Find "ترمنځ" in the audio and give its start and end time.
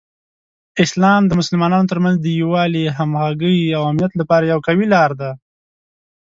1.91-2.17